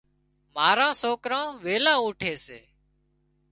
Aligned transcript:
ماران 0.55 0.93
سوڪران 1.01 1.47
ويلان 1.63 1.97
اُوٺي 2.03 2.33
سي۔ 2.45 2.59